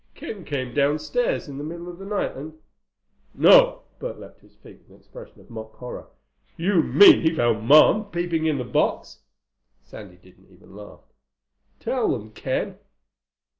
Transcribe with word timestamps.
"Ken 0.15 0.43
came 0.45 0.73
downstairs 0.73 1.47
in 1.47 1.59
the 1.59 1.63
middle 1.63 1.87
of 1.87 1.99
the 1.99 2.07
night 2.07 2.35
and—" 2.35 2.57
"No!" 3.35 3.83
Bert 3.99 4.19
leaped 4.19 4.39
to 4.39 4.47
his 4.47 4.55
feet 4.55 4.79
with 4.79 4.89
an 4.89 4.95
expression 4.95 5.39
of 5.39 5.51
mock 5.51 5.75
horror. 5.75 6.07
"You 6.57 6.81
mean 6.81 7.21
he 7.21 7.35
found 7.35 7.67
Mom 7.67 8.09
peeping 8.09 8.47
in 8.47 8.57
the 8.57 8.63
box?" 8.63 9.19
Sandy 9.83 10.17
didn't 10.17 10.49
even 10.49 10.75
laugh. 10.75 11.01
"Tell 11.79 12.13
them, 12.13 12.31
Ken." 12.31 12.79